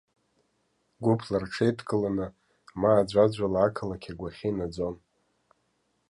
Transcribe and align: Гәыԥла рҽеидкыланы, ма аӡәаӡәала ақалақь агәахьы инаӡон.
Гәыԥла 1.03 1.37
рҽеидкыланы, 1.41 2.27
ма 2.79 2.91
аӡәаӡәала 2.95 3.59
ақалақь 3.67 4.07
агәахьы 4.11 4.47
инаӡон. 4.49 4.95